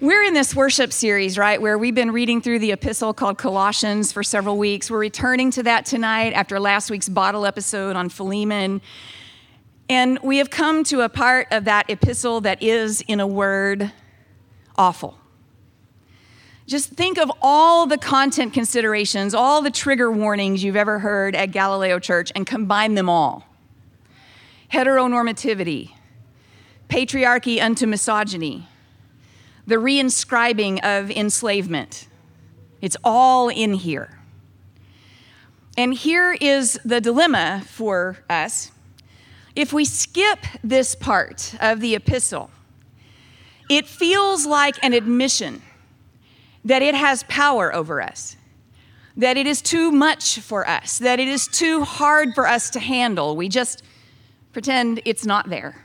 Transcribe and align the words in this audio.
we're 0.00 0.22
in 0.22 0.32
this 0.32 0.54
worship 0.54 0.92
series, 0.92 1.36
right, 1.36 1.60
where 1.60 1.76
we've 1.76 1.94
been 1.94 2.12
reading 2.12 2.40
through 2.40 2.60
the 2.60 2.70
epistle 2.70 3.12
called 3.12 3.36
Colossians 3.36 4.12
for 4.12 4.22
several 4.22 4.56
weeks. 4.56 4.90
We're 4.90 4.98
returning 4.98 5.50
to 5.52 5.62
that 5.64 5.86
tonight 5.86 6.34
after 6.34 6.60
last 6.60 6.90
week's 6.90 7.08
bottle 7.08 7.44
episode 7.44 7.96
on 7.96 8.08
Philemon. 8.08 8.80
And 9.88 10.18
we 10.22 10.38
have 10.38 10.50
come 10.50 10.84
to 10.84 11.00
a 11.00 11.08
part 11.08 11.48
of 11.50 11.64
that 11.64 11.90
epistle 11.90 12.40
that 12.42 12.62
is, 12.62 13.00
in 13.08 13.18
a 13.18 13.26
word, 13.26 13.92
awful. 14.76 15.18
Just 16.66 16.90
think 16.90 17.18
of 17.18 17.32
all 17.42 17.86
the 17.86 17.98
content 17.98 18.52
considerations, 18.52 19.34
all 19.34 19.62
the 19.62 19.70
trigger 19.70 20.12
warnings 20.12 20.62
you've 20.62 20.76
ever 20.76 21.00
heard 21.00 21.34
at 21.34 21.50
Galileo 21.50 21.98
Church, 21.98 22.30
and 22.36 22.46
combine 22.46 22.94
them 22.94 23.08
all 23.08 23.44
heteronormativity, 24.70 25.92
patriarchy 26.90 27.58
unto 27.58 27.86
misogyny, 27.86 28.68
the 29.68 29.74
reinscribing 29.76 30.82
of 30.82 31.10
enslavement. 31.10 32.08
It's 32.80 32.96
all 33.04 33.50
in 33.50 33.74
here. 33.74 34.18
And 35.76 35.92
here 35.92 36.34
is 36.40 36.80
the 36.86 37.02
dilemma 37.02 37.62
for 37.66 38.16
us. 38.30 38.72
If 39.54 39.74
we 39.74 39.84
skip 39.84 40.38
this 40.64 40.94
part 40.94 41.54
of 41.60 41.80
the 41.80 41.94
epistle, 41.94 42.50
it 43.68 43.86
feels 43.86 44.46
like 44.46 44.82
an 44.82 44.94
admission 44.94 45.60
that 46.64 46.80
it 46.80 46.94
has 46.94 47.24
power 47.24 47.72
over 47.74 48.00
us, 48.00 48.36
that 49.18 49.36
it 49.36 49.46
is 49.46 49.60
too 49.60 49.92
much 49.92 50.38
for 50.38 50.66
us, 50.66 50.98
that 50.98 51.20
it 51.20 51.28
is 51.28 51.46
too 51.46 51.84
hard 51.84 52.34
for 52.34 52.48
us 52.48 52.70
to 52.70 52.80
handle. 52.80 53.36
We 53.36 53.50
just 53.50 53.82
pretend 54.54 55.02
it's 55.04 55.26
not 55.26 55.50
there. 55.50 55.84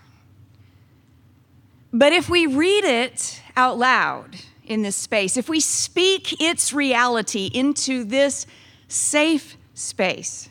But 1.91 2.13
if 2.13 2.29
we 2.29 2.47
read 2.47 2.85
it 2.85 3.41
out 3.55 3.77
loud 3.77 4.37
in 4.65 4.81
this 4.81 4.95
space, 4.95 5.37
if 5.37 5.49
we 5.49 5.59
speak 5.59 6.41
its 6.41 6.73
reality 6.73 7.49
into 7.53 8.03
this 8.03 8.45
safe 8.87 9.57
space, 9.73 10.49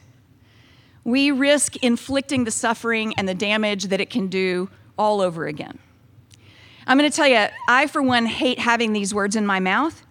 we 1.04 1.30
risk 1.30 1.76
inflicting 1.76 2.44
the 2.44 2.50
suffering 2.50 3.14
and 3.16 3.28
the 3.28 3.34
damage 3.34 3.84
that 3.84 4.00
it 4.00 4.10
can 4.10 4.28
do 4.28 4.68
all 4.98 5.20
over 5.20 5.46
again. 5.46 5.78
I'm 6.86 6.98
going 6.98 7.10
to 7.10 7.14
tell 7.14 7.28
you, 7.28 7.46
I, 7.68 7.86
for 7.86 8.02
one, 8.02 8.26
hate 8.26 8.58
having 8.58 8.92
these 8.92 9.14
words 9.14 9.36
in 9.36 9.46
my 9.46 9.60
mouth. 9.60 10.04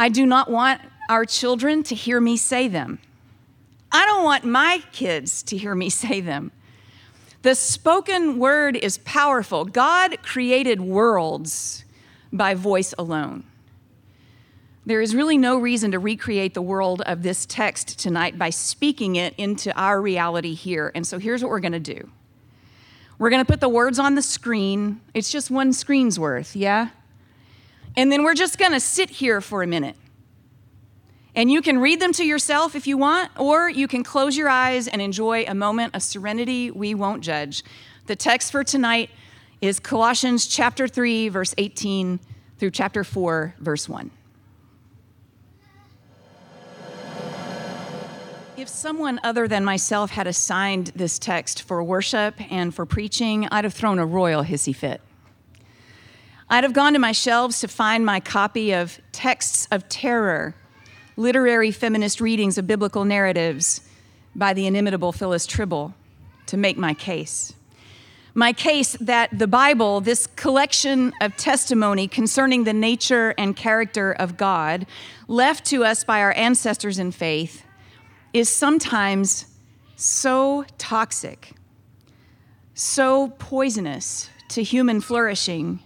I 0.00 0.08
do 0.08 0.26
not 0.26 0.50
want 0.50 0.80
our 1.08 1.24
children 1.24 1.82
to 1.84 1.94
hear 1.94 2.20
me 2.20 2.36
say 2.36 2.68
them. 2.68 2.98
I 3.90 4.04
don't 4.06 4.24
want 4.24 4.44
my 4.44 4.82
kids 4.92 5.42
to 5.44 5.56
hear 5.56 5.74
me 5.74 5.90
say 5.90 6.20
them. 6.20 6.52
The 7.42 7.54
spoken 7.54 8.38
word 8.38 8.76
is 8.76 8.98
powerful. 8.98 9.64
God 9.64 10.22
created 10.22 10.80
worlds 10.80 11.84
by 12.32 12.54
voice 12.54 12.94
alone. 12.98 13.44
There 14.84 15.00
is 15.00 15.14
really 15.14 15.36
no 15.36 15.58
reason 15.58 15.92
to 15.92 15.98
recreate 15.98 16.54
the 16.54 16.62
world 16.62 17.02
of 17.02 17.22
this 17.22 17.44
text 17.46 17.98
tonight 17.98 18.38
by 18.38 18.50
speaking 18.50 19.16
it 19.16 19.34
into 19.36 19.72
our 19.78 20.00
reality 20.00 20.54
here. 20.54 20.90
And 20.94 21.06
so 21.06 21.18
here's 21.18 21.42
what 21.42 21.50
we're 21.50 21.60
going 21.60 21.72
to 21.72 21.80
do 21.80 22.08
we're 23.18 23.30
going 23.30 23.44
to 23.44 23.50
put 23.50 23.60
the 23.60 23.68
words 23.68 23.98
on 23.98 24.14
the 24.14 24.22
screen. 24.22 25.00
It's 25.12 25.30
just 25.30 25.50
one 25.50 25.72
screen's 25.72 26.18
worth, 26.18 26.56
yeah? 26.56 26.90
And 27.96 28.12
then 28.12 28.22
we're 28.22 28.34
just 28.34 28.58
going 28.58 28.72
to 28.72 28.80
sit 28.80 29.10
here 29.10 29.40
for 29.40 29.62
a 29.62 29.66
minute. 29.66 29.96
And 31.38 31.52
you 31.52 31.62
can 31.62 31.78
read 31.78 32.00
them 32.00 32.12
to 32.14 32.24
yourself 32.24 32.74
if 32.74 32.88
you 32.88 32.98
want, 32.98 33.30
or 33.38 33.70
you 33.70 33.86
can 33.86 34.02
close 34.02 34.36
your 34.36 34.48
eyes 34.48 34.88
and 34.88 35.00
enjoy 35.00 35.44
a 35.46 35.54
moment 35.54 35.94
of 35.94 36.02
serenity. 36.02 36.72
We 36.72 36.94
won't 36.96 37.22
judge. 37.22 37.62
The 38.06 38.16
text 38.16 38.50
for 38.50 38.64
tonight 38.64 39.08
is 39.60 39.78
Colossians 39.78 40.48
chapter 40.48 40.88
3, 40.88 41.28
verse 41.28 41.54
18 41.56 42.18
through 42.58 42.72
chapter 42.72 43.04
4, 43.04 43.54
verse 43.60 43.88
1. 43.88 44.10
If 48.56 48.66
someone 48.68 49.20
other 49.22 49.46
than 49.46 49.64
myself 49.64 50.10
had 50.10 50.26
assigned 50.26 50.88
this 50.96 51.20
text 51.20 51.62
for 51.62 51.84
worship 51.84 52.34
and 52.50 52.74
for 52.74 52.84
preaching, 52.84 53.46
I'd 53.52 53.62
have 53.62 53.74
thrown 53.74 54.00
a 54.00 54.06
royal 54.06 54.42
hissy 54.42 54.74
fit. 54.74 55.00
I'd 56.50 56.64
have 56.64 56.72
gone 56.72 56.94
to 56.94 56.98
my 56.98 57.12
shelves 57.12 57.60
to 57.60 57.68
find 57.68 58.04
my 58.04 58.18
copy 58.18 58.72
of 58.72 58.98
Texts 59.12 59.68
of 59.70 59.88
Terror 59.88 60.56
literary 61.18 61.72
feminist 61.72 62.20
readings 62.20 62.56
of 62.56 62.66
biblical 62.66 63.04
narratives 63.04 63.80
by 64.36 64.54
the 64.54 64.66
inimitable 64.66 65.10
Phyllis 65.10 65.46
Trible 65.46 65.92
to 66.46 66.56
make 66.56 66.78
my 66.78 66.94
case. 66.94 67.52
My 68.34 68.52
case 68.52 68.96
that 69.00 69.36
the 69.36 69.48
Bible, 69.48 70.00
this 70.00 70.28
collection 70.28 71.12
of 71.20 71.36
testimony 71.36 72.06
concerning 72.06 72.62
the 72.62 72.72
nature 72.72 73.34
and 73.36 73.56
character 73.56 74.12
of 74.12 74.36
God, 74.36 74.86
left 75.26 75.64
to 75.66 75.84
us 75.84 76.04
by 76.04 76.20
our 76.20 76.32
ancestors 76.34 77.00
in 77.00 77.10
faith, 77.10 77.64
is 78.32 78.48
sometimes 78.48 79.46
so 79.96 80.64
toxic, 80.78 81.50
so 82.74 83.30
poisonous 83.38 84.30
to 84.50 84.62
human 84.62 85.00
flourishing 85.00 85.80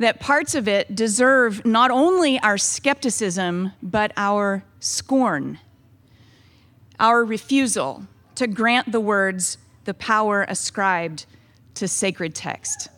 that 0.00 0.18
parts 0.18 0.54
of 0.54 0.66
it 0.66 0.94
deserve 0.94 1.64
not 1.66 1.90
only 1.90 2.40
our 2.40 2.56
skepticism, 2.56 3.70
but 3.82 4.10
our 4.16 4.64
scorn, 4.80 5.58
our 6.98 7.22
refusal 7.22 8.04
to 8.34 8.46
grant 8.46 8.90
the 8.92 9.00
words 9.00 9.58
the 9.84 9.92
power 9.92 10.46
ascribed 10.48 11.26
to 11.74 11.86
sacred 11.86 12.34
text. 12.34 12.88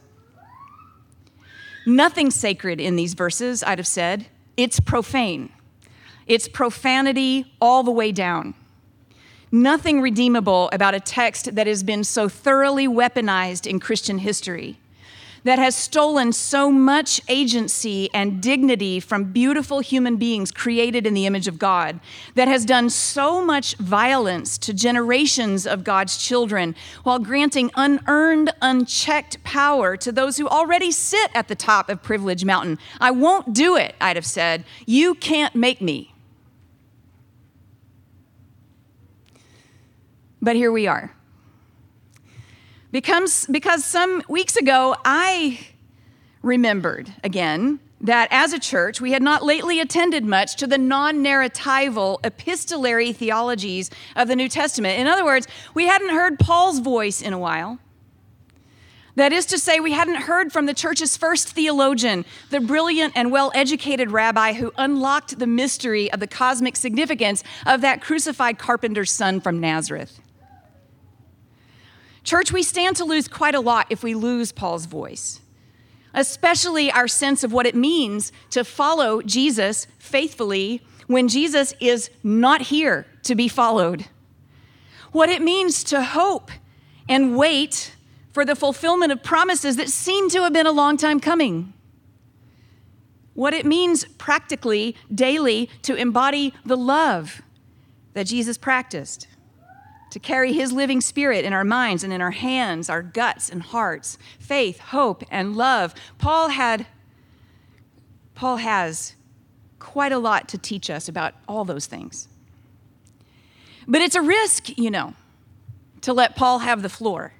Nothing 1.85 2.31
sacred 2.31 2.81
in 2.81 2.95
these 2.95 3.15
verses, 3.15 3.65
I'd 3.65 3.81
have 3.81 3.87
said. 3.87 4.27
It's 4.57 4.79
profane. 4.79 5.51
It's 6.29 6.47
profanity 6.47 7.53
all 7.61 7.83
the 7.83 7.91
way 7.91 8.13
down. 8.13 8.55
Nothing 9.51 10.01
redeemable 10.01 10.71
about 10.73 10.95
a 10.95 11.01
text 11.01 11.57
that 11.57 11.67
has 11.67 11.83
been 11.83 12.05
so 12.05 12.29
thoroughly 12.29 12.87
weaponized 12.87 13.67
in 13.67 13.81
Christian 13.81 14.19
history 14.19 14.79
that 15.45 15.59
has 15.59 15.75
stolen 15.75 16.33
so 16.33 16.71
much 16.71 17.21
agency 17.29 18.09
and 18.15 18.41
dignity 18.41 19.01
from 19.01 19.33
beautiful 19.33 19.81
human 19.81 20.17
beings 20.17 20.51
created 20.51 21.07
in 21.07 21.15
the 21.15 21.27
image 21.27 21.49
of 21.49 21.59
God, 21.59 22.01
that 22.35 22.49
has 22.49 22.65
done 22.65 22.91
so 22.91 23.45
much 23.45 23.75
violence 23.77 24.59
to 24.59 24.73
generations 24.73 25.67
of 25.67 25.85
God's 25.85 26.17
children 26.17 26.75
while 27.03 27.19
granting 27.19 27.71
unearned, 27.75 28.53
unchecked 28.63 29.43
power 29.45 29.97
to 29.97 30.13
those 30.13 30.37
who 30.37 30.49
already 30.49 30.91
sit 30.91 31.31
at 31.35 31.49
the 31.49 31.55
top 31.55 31.89
of 31.89 32.03
Privilege 32.03 32.45
Mountain. 32.45 32.79
I 33.01 33.11
won't 33.11 33.53
do 33.53 33.77
it, 33.77 33.95
I'd 34.01 34.17
have 34.17 34.27
said. 34.27 34.65
You 34.87 35.15
can't 35.15 35.55
make 35.55 35.81
me. 35.81 36.15
But 40.41 40.57
here 40.57 40.73
we 40.73 40.89
are 40.89 41.15
becomes 42.93 43.47
because 43.47 43.85
some 43.85 44.23
weeks 44.29 44.55
ago 44.57 44.95
I 45.05 45.67
remembered 46.43 47.13
again 47.25 47.81
that 48.03 48.29
as 48.31 48.53
a 48.53 48.59
church 48.59 49.01
we 49.01 49.13
had 49.13 49.23
not 49.23 49.43
lately 49.43 49.81
attended 49.81 50.25
much 50.25 50.57
to 50.57 50.67
the 50.67 50.79
non 50.79 51.25
narratival 51.25 52.19
epistolary 52.23 53.13
theologies 53.13 53.91
of 54.15 54.29
the 54.29 54.37
New 54.37 54.49
Testament. 54.49 55.01
In 55.01 55.07
other 55.07 55.25
words, 55.25 55.49
we 55.75 55.87
hadn't 55.87 56.11
heard 56.11 56.39
Paul's 56.39 56.81
voice 56.81 57.23
in 57.23 57.33
a 57.33 57.39
while. 57.39 57.79
That 59.15 59.33
is 59.33 59.45
to 59.47 59.59
say, 59.59 59.79
we 59.79 59.93
hadn't 59.93 60.23
heard 60.23 60.53
from 60.53 60.65
the 60.65 60.73
church's 60.73 61.19
first 61.19 61.51
theologian, 61.51 62.25
the 62.49 62.61
brilliant 62.61 63.13
and 63.15 63.31
well 63.31 63.53
educated 63.55 64.11
rabbi 64.11 64.55
who 64.55 64.73
unlocked 64.79 65.39
the 65.39 65.47
mystery 65.47 66.11
of 66.11 66.21
the 66.21 66.27
cosmic 66.27 66.77
significance 66.77 67.45
of 67.67 67.83
that 67.83 68.01
crucified 68.01 68.59
carpenter's 68.59 69.13
son 69.13 69.41
from 69.41 69.61
Nazareth. 69.61 70.19
Church, 72.25 72.53
we 72.53 72.63
stand 72.63 72.97
to 72.97 73.05
lose 73.05 73.29
quite 73.29 73.55
a 73.55 73.61
lot 73.61 73.87
if 73.91 74.03
we 74.03 74.15
lose 74.15 74.53
Paul's 74.53 74.87
voice, 74.87 75.41
especially 76.15 76.91
our 76.91 77.09
sense 77.09 77.43
of 77.43 77.53
what 77.53 77.67
it 77.67 77.75
means 77.75 78.33
to 78.51 78.65
follow 78.65 79.23
Jesus 79.23 79.87
faithfully 79.99 80.83
when 81.09 81.29
Jesus 81.29 81.75
is 81.81 82.11
not 82.23 82.63
here 82.63 83.07
to 83.25 83.35
be 83.35 83.49
followed. 83.49 84.07
What 85.11 85.29
it 85.29 85.43
means 85.43 85.83
to 85.85 86.03
hope 86.03 86.51
and 87.09 87.37
wait 87.37 87.95
for 88.33 88.45
the 88.45 88.55
fulfillment 88.57 89.13
of 89.13 89.23
promises 89.23 89.77
that 89.77 89.91
seem 89.91 90.31
to 90.31 90.43
have 90.43 90.53
been 90.53 90.67
a 90.67 90.73
long 90.73 90.97
time 90.97 91.21
coming. 91.21 91.75
what 93.35 93.55
it 93.55 93.65
means 93.65 94.05
practically, 94.19 94.95
daily, 95.15 95.69
to 95.83 95.95
embody 95.95 96.53
the 96.65 96.77
love 96.77 97.43
that 98.15 98.27
Jesus 98.27 98.59
practiced, 98.59 99.27
to 100.13 100.19
carry 100.19 100.53
his 100.53 100.73
living 100.73 101.01
spirit 101.01 101.45
in 101.45 101.55
our 101.55 101.65
minds 101.65 102.05
and 102.05 102.13
in 102.13 102.21
our 102.21 102.31
hands, 102.31 102.91
our 102.91 103.03
guts 103.03 103.49
and 103.49 103.63
hearts, 103.63 104.19
faith, 104.39 104.79
hope, 104.79 105.25
and 105.31 105.57
love. 105.57 105.95
Paul 106.19 106.49
had 106.49 106.87
Paul 108.35 108.59
has 108.59 109.15
quite 109.79 110.13
a 110.13 110.19
lot 110.19 110.49
to 110.49 110.59
teach 110.59 110.91
us 110.91 111.09
about 111.09 111.35
all 111.49 111.65
those 111.65 111.87
things. 111.87 112.29
But 113.87 114.01
it's 114.01 114.15
a 114.15 114.23
risk, 114.23 114.77
you 114.79 114.91
know, 114.91 115.15
to 116.03 116.13
let 116.13 116.37
Paul 116.37 116.61
have 116.61 116.83
the 116.83 116.89
floor. 116.89 117.33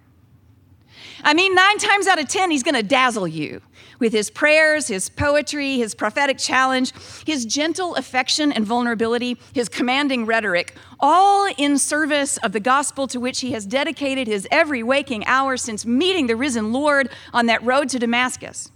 I 1.23 1.35
mean, 1.35 1.55
nine 1.55 1.79
times 1.79 2.07
out 2.07 2.19
of 2.19 2.29
10, 2.29 2.51
he's 2.51 2.63
going 2.63 2.75
to 2.75 2.83
dazzle 2.83 3.29
you 3.29 3.63
with 4.03 4.13
his 4.13 4.31
prayers, 4.31 4.89
his 4.89 5.09
poetry, 5.09 5.77
his 5.77 5.95
prophetic 5.95 6.37
challenge, 6.37 6.93
his 7.25 7.47
gentle 7.47 7.95
affection 7.95 8.51
and 8.51 8.67
vulnerability, 8.67 9.39
his 9.55 9.69
commanding 9.69 10.27
rhetoric, 10.27 10.75
all 10.99 11.49
in 11.57 11.79
service 11.79 12.37
of 12.39 12.51
the 12.51 12.59
gospel 12.59 13.07
to 13.07 13.21
which 13.21 13.41
he 13.41 13.53
has 13.53 13.65
dedicated 13.65 14.27
his 14.27 14.49
every 14.51 14.83
waking 14.83 15.25
hour 15.27 15.57
since 15.57 15.87
meeting 15.87 16.27
the 16.27 16.35
risen 16.35 16.73
Lord 16.73 17.11
on 17.33 17.47
that 17.47 17.63
road 17.63 17.89
to 17.91 18.01
Damascus. 18.01 18.73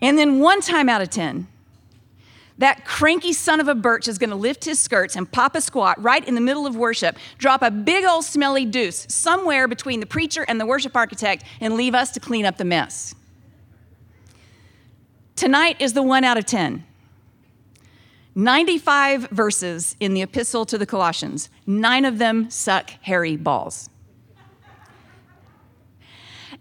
And 0.00 0.16
then 0.16 0.38
one 0.38 0.60
time 0.60 0.88
out 0.88 1.02
of 1.02 1.10
10, 1.10 1.48
that 2.58 2.84
cranky 2.84 3.32
son 3.32 3.60
of 3.60 3.68
a 3.68 3.74
birch 3.74 4.08
is 4.08 4.18
going 4.18 4.30
to 4.30 4.36
lift 4.36 4.64
his 4.64 4.78
skirts 4.78 5.16
and 5.16 5.30
pop 5.30 5.54
a 5.54 5.60
squat 5.60 6.02
right 6.02 6.26
in 6.26 6.34
the 6.34 6.40
middle 6.40 6.66
of 6.66 6.76
worship, 6.76 7.16
drop 7.38 7.62
a 7.62 7.70
big 7.70 8.04
old 8.04 8.24
smelly 8.24 8.64
deuce 8.64 9.06
somewhere 9.08 9.68
between 9.68 10.00
the 10.00 10.06
preacher 10.06 10.44
and 10.48 10.60
the 10.60 10.66
worship 10.66 10.96
architect, 10.96 11.44
and 11.60 11.74
leave 11.74 11.94
us 11.94 12.10
to 12.12 12.20
clean 12.20 12.46
up 12.46 12.56
the 12.56 12.64
mess. 12.64 13.14
Tonight 15.34 15.76
is 15.80 15.92
the 15.92 16.02
one 16.02 16.24
out 16.24 16.38
of 16.38 16.46
10. 16.46 16.84
95 18.34 19.30
verses 19.30 19.96
in 19.98 20.14
the 20.14 20.22
epistle 20.22 20.66
to 20.66 20.76
the 20.76 20.86
Colossians, 20.86 21.48
nine 21.66 22.04
of 22.04 22.18
them 22.18 22.50
suck 22.50 22.90
hairy 23.02 23.36
balls. 23.36 23.88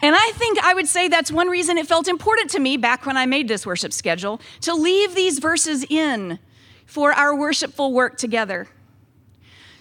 And 0.06 0.16
I 0.16 0.34
think 0.36 0.60
I 0.64 0.76
would 0.76 0.88
say 0.88 1.08
that's 1.08 1.32
one 1.32 1.48
reason 1.48 1.80
it 1.80 1.88
felt 1.88 2.08
important 2.08 2.52
to 2.52 2.60
me 2.60 2.78
back 2.78 3.08
when 3.08 3.18
I 3.18 3.26
made 3.26 3.48
this 3.48 3.66
worship 3.66 3.92
schedule 3.92 4.40
to 4.62 4.76
leave 4.76 5.16
these 5.16 5.40
verses 5.40 5.84
in 5.90 6.38
for 6.86 7.12
our 7.12 7.36
worshipful 7.36 7.92
work 7.92 8.20
together. 8.20 8.68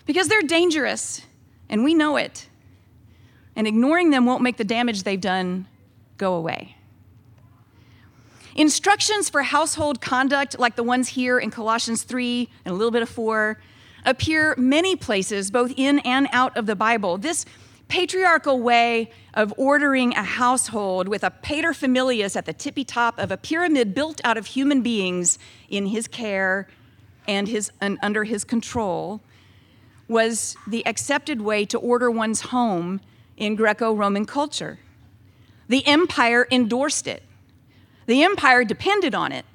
Because 0.07 0.29
they're 0.29 0.41
dangerous, 0.41 1.21
and 1.69 1.85
we 1.85 1.93
know 1.93 2.17
it. 2.17 2.49
And 3.55 3.67
ignoring 3.67 4.09
them 4.09 4.25
won't 4.25 4.43
make 4.43 4.57
the 4.57 4.65
damage 4.65 5.03
they've 5.03 5.21
done 5.21 5.67
go 6.17 6.33
away. 6.33 6.75
Instructions 8.57 9.29
for 9.29 9.43
household 9.43 10.01
conduct, 10.01 10.59
like 10.59 10.75
the 10.75 10.83
ones 10.83 11.09
here 11.09 11.39
in 11.39 11.51
Colossians 11.51 12.03
3 12.03 12.49
and 12.65 12.73
a 12.73 12.75
little 12.75 12.91
bit 12.91 13.03
of 13.03 13.11
4, 13.11 13.61
appear 14.07 14.55
many 14.57 14.97
places, 14.97 15.51
both 15.51 15.75
in 15.77 15.99
and 15.99 16.29
out 16.33 16.57
of 16.57 16.65
the 16.65 16.77
Bible. 16.77 17.19
This 17.19 17.45
patriarchal 17.89 18.61
way 18.61 19.11
of 19.35 19.53
ordering 19.57 20.13
a 20.15 20.23
household 20.23 21.09
with 21.09 21.23
a 21.23 21.31
paterfamilias 21.31 22.37
at 22.37 22.47
the 22.47 22.53
tippy 22.53 22.85
top 22.85 23.19
of 23.19 23.31
a 23.31 23.37
pyramid 23.37 23.95
built 23.95 24.21
out 24.25 24.37
of 24.37 24.47
human 24.47 24.83
beings 24.83 25.39
in 25.69 25.87
his 25.87 26.09
care 26.09 26.69
and, 27.27 27.49
his, 27.49 27.71
and 27.81 27.99
under 28.03 28.25
his 28.25 28.45
control 28.45 29.21
was 30.09 30.57
the 30.67 30.87
accepted 30.87 31.41
way 31.41 31.65
to 31.65 31.79
order 31.79 32.11
one's 32.11 32.43
home 32.43 33.01
in 33.37 33.57
Greco 33.57 33.93
Roman 33.93 34.27
culture. 34.27 34.79
The 35.69 35.87
empire 35.87 36.47
endorsed 36.51 37.07
it, 37.07 37.23
the 38.07 38.23
empire 38.23 38.65
depended 38.65 39.15
on 39.15 39.33
it 39.33 39.47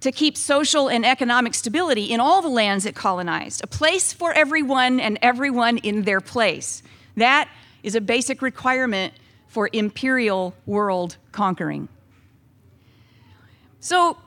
to 0.00 0.12
keep 0.12 0.36
social 0.36 0.88
and 0.88 1.04
economic 1.04 1.54
stability 1.54 2.04
in 2.04 2.20
all 2.20 2.40
the 2.40 2.48
lands 2.48 2.86
it 2.86 2.94
colonized, 2.94 3.62
a 3.64 3.66
place 3.66 4.12
for 4.12 4.32
everyone 4.32 5.00
and 5.00 5.18
everyone 5.20 5.78
in 5.78 6.02
their 6.02 6.20
place. 6.20 6.82
That 7.16 7.48
is 7.82 7.94
a 7.94 8.00
basic 8.00 8.42
requirement 8.42 9.14
for 9.46 9.70
imperial 9.72 10.54
world 10.66 11.16
conquering. 11.32 11.88
So, 13.80 14.18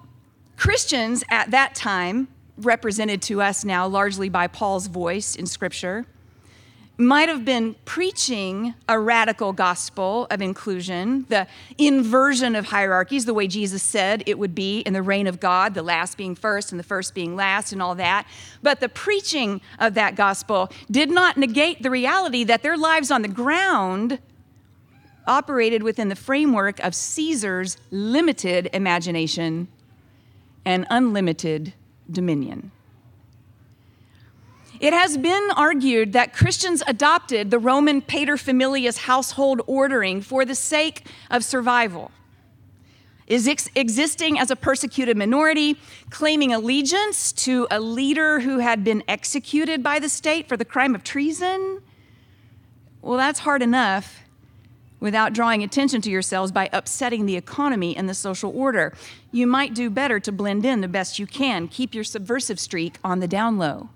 Christians 0.57 1.23
at 1.29 1.51
that 1.51 1.75
time, 1.75 2.27
represented 2.57 3.21
to 3.23 3.41
us 3.41 3.65
now 3.65 3.87
largely 3.87 4.29
by 4.29 4.47
Paul's 4.47 4.87
voice 4.87 5.35
in 5.35 5.45
Scripture, 5.45 6.05
might 7.01 7.29
have 7.29 7.43
been 7.43 7.75
preaching 7.85 8.73
a 8.87 8.99
radical 8.99 9.53
gospel 9.53 10.27
of 10.29 10.41
inclusion, 10.41 11.25
the 11.29 11.47
inversion 11.77 12.55
of 12.55 12.67
hierarchies, 12.67 13.25
the 13.25 13.33
way 13.33 13.47
Jesus 13.47 13.81
said 13.83 14.23
it 14.25 14.37
would 14.37 14.53
be 14.55 14.79
in 14.81 14.93
the 14.93 15.01
reign 15.01 15.27
of 15.27 15.39
God, 15.39 15.73
the 15.73 15.83
last 15.83 16.17
being 16.17 16.35
first 16.35 16.71
and 16.71 16.79
the 16.79 16.83
first 16.83 17.13
being 17.13 17.35
last, 17.35 17.71
and 17.71 17.81
all 17.81 17.95
that. 17.95 18.27
But 18.61 18.79
the 18.79 18.89
preaching 18.89 19.61
of 19.79 19.93
that 19.95 20.15
gospel 20.15 20.71
did 20.89 21.09
not 21.09 21.37
negate 21.37 21.81
the 21.81 21.89
reality 21.89 22.43
that 22.43 22.63
their 22.63 22.77
lives 22.77 23.11
on 23.11 23.21
the 23.21 23.27
ground 23.27 24.19
operated 25.27 25.83
within 25.83 26.09
the 26.09 26.15
framework 26.15 26.79
of 26.79 26.95
Caesar's 26.95 27.77
limited 27.89 28.69
imagination 28.73 29.67
and 30.65 30.85
unlimited 30.89 31.73
dominion. 32.09 32.71
It 34.81 34.93
has 34.93 35.15
been 35.15 35.51
argued 35.55 36.13
that 36.13 36.33
Christians 36.33 36.81
adopted 36.87 37.51
the 37.51 37.59
Roman 37.59 38.01
paterfamilias 38.01 38.97
household 38.97 39.61
ordering 39.67 40.21
for 40.21 40.43
the 40.43 40.55
sake 40.55 41.05
of 41.29 41.43
survival. 41.43 42.09
Is 43.27 43.47
ex- 43.47 43.69
existing 43.75 44.39
as 44.39 44.49
a 44.49 44.55
persecuted 44.55 45.15
minority, 45.17 45.77
claiming 46.09 46.51
allegiance 46.51 47.31
to 47.33 47.67
a 47.69 47.79
leader 47.79 48.39
who 48.39 48.57
had 48.57 48.83
been 48.83 49.03
executed 49.07 49.83
by 49.83 49.99
the 49.99 50.09
state 50.09 50.49
for 50.49 50.57
the 50.57 50.65
crime 50.65 50.95
of 50.95 51.03
treason? 51.03 51.83
Well, 53.03 53.17
that's 53.17 53.41
hard 53.41 53.61
enough 53.61 54.23
without 54.99 55.33
drawing 55.33 55.61
attention 55.61 56.01
to 56.01 56.09
yourselves 56.09 56.51
by 56.51 56.71
upsetting 56.73 57.27
the 57.27 57.37
economy 57.37 57.95
and 57.95 58.09
the 58.09 58.15
social 58.15 58.51
order. 58.55 58.95
You 59.31 59.45
might 59.45 59.75
do 59.75 59.91
better 59.91 60.19
to 60.21 60.31
blend 60.31 60.65
in 60.65 60.81
the 60.81 60.87
best 60.87 61.19
you 61.19 61.27
can. 61.27 61.67
Keep 61.67 61.93
your 61.93 62.03
subversive 62.03 62.59
streak 62.59 62.97
on 63.03 63.19
the 63.19 63.27
down 63.27 63.59
low. 63.59 63.89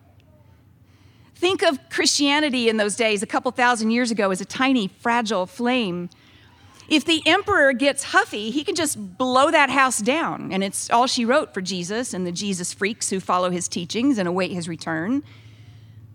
Think 1.45 1.62
of 1.62 1.92
Christianity 1.92 2.69
in 2.69 2.77
those 2.77 2.95
days, 2.95 3.21
a 3.21 3.27
couple 3.27 3.51
thousand 3.51 3.92
years 3.92 4.09
ago, 4.09 4.31
as 4.31 4.42
a 4.42 4.45
tiny, 4.45 4.88
fragile 4.88 5.45
flame. 5.45 6.09
If 6.89 7.06
the 7.06 7.21
emperor 7.27 7.71
gets 7.71 8.06
huffy, 8.06 8.50
he 8.50 8.63
can 8.63 8.74
just 8.74 9.19
blow 9.19 9.52
that 9.52 9.69
house 9.69 9.99
down. 9.99 10.52
And 10.52 10.64
it's 10.64 10.90
all 10.90 11.06
she 11.06 11.23
wrote 11.23 11.54
for 11.54 11.61
Jesus 11.61 12.16
and 12.16 12.25
the 12.25 12.31
Jesus 12.31 12.73
freaks 12.73 13.11
who 13.11 13.19
follow 13.19 13.52
his 13.52 13.68
teachings 13.68 14.18
and 14.18 14.28
await 14.28 14.54
his 14.54 14.68
return. 14.68 15.21